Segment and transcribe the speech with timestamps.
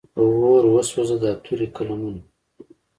[0.13, 2.21] په اور وسوځه دا تورې قلمونه.